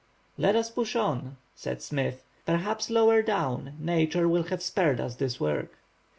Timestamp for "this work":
5.17-5.77